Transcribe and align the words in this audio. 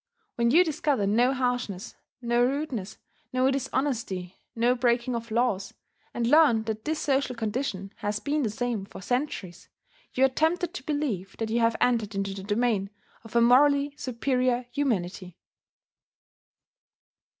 When 0.33 0.49
you 0.49 0.63
discover 0.63 1.05
no 1.05 1.31
harshness, 1.31 1.93
no 2.23 2.43
rudeness, 2.43 2.97
no 3.31 3.51
dishonesty, 3.51 4.35
no 4.55 4.73
breaking 4.73 5.13
of 5.13 5.29
laws, 5.29 5.75
and 6.11 6.25
learn 6.25 6.63
that 6.63 6.85
this 6.85 6.99
social 6.99 7.35
condition 7.35 7.93
has 7.97 8.19
been 8.19 8.41
the 8.41 8.49
same 8.49 8.85
for 8.87 8.99
centuries, 8.99 9.69
you 10.15 10.25
are 10.25 10.29
tempted 10.29 10.73
to 10.73 10.83
believe 10.85 11.37
that 11.37 11.51
you 11.51 11.59
have 11.59 11.75
entered 11.79 12.15
into 12.15 12.33
the 12.33 12.41
domain 12.41 12.89
of 13.23 13.35
a 13.35 13.41
morally 13.41 13.93
superior 13.95 14.65
humanity. 14.71 15.37